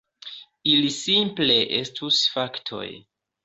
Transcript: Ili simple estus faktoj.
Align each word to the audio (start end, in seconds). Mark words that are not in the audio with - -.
Ili 0.71 0.89
simple 0.95 1.59
estus 1.83 2.25
faktoj. 2.35 2.87